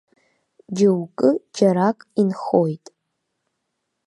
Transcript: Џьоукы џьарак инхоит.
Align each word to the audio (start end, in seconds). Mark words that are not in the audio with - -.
Џьоукы 0.75 1.29
џьарак 1.55 1.99
инхоит. 2.21 2.85